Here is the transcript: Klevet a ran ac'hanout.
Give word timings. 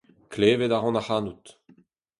Klevet 0.33 0.71
a 0.75 0.77
ran 0.79 0.99
ac'hanout. 1.01 1.47